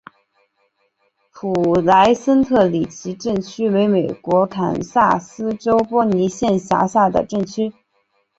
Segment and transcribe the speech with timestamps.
[1.31, 7.71] 普莱森特里奇镇区为美国堪萨斯州波尼县辖下的镇区。